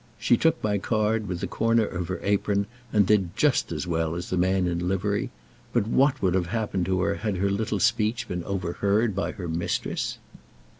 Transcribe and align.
She 0.17 0.35
took 0.35 0.63
my 0.63 0.79
card 0.79 1.27
with 1.27 1.41
the 1.41 1.47
corner 1.47 1.85
of 1.85 2.07
her 2.07 2.19
apron, 2.23 2.65
and 2.91 3.05
did 3.05 3.37
just 3.37 3.71
as 3.71 3.85
well 3.85 4.15
as 4.15 4.31
the 4.31 4.35
man 4.35 4.65
in 4.65 4.87
livery; 4.87 5.29
but 5.73 5.85
what 5.85 6.23
would 6.23 6.33
have 6.33 6.47
happened 6.47 6.87
to 6.87 7.01
her 7.01 7.13
had 7.13 7.37
her 7.37 7.51
little 7.51 7.79
speech 7.79 8.27
been 8.27 8.43
overheard 8.45 9.15
by 9.15 9.33
her 9.33 9.47
mistress? 9.47 10.17